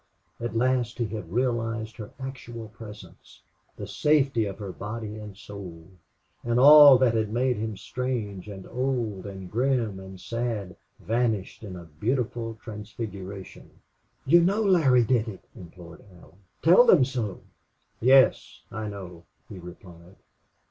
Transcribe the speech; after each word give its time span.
At 0.39 0.55
last 0.57 0.97
he 0.97 1.05
had 1.09 1.31
realized 1.31 1.97
her 1.97 2.09
actual 2.19 2.69
presence, 2.69 3.43
the 3.77 3.85
safety 3.85 4.45
of 4.45 4.57
her 4.57 4.71
body 4.71 5.15
and 5.19 5.37
soul; 5.37 5.89
and 6.43 6.59
all 6.59 6.97
that 6.97 7.13
had 7.13 7.31
made 7.31 7.57
him 7.57 7.77
strange 7.77 8.47
and 8.47 8.65
old 8.65 9.27
and 9.27 9.51
grim 9.51 9.99
and 9.99 10.19
sad 10.19 10.75
vanished 10.99 11.61
in 11.63 11.75
a 11.75 11.83
beautiful 11.85 12.55
transfiguration. 12.59 13.69
"You 14.25 14.41
know 14.43 14.63
Larry 14.63 15.03
did 15.03 15.27
it!" 15.27 15.43
implored 15.55 16.03
Allie. 16.19 16.33
"Tell 16.63 16.83
them 16.87 17.05
so." 17.05 17.41
"Yes, 17.99 18.63
I 18.71 18.87
know," 18.87 19.25
he 19.49 19.59
replied. 19.59 20.15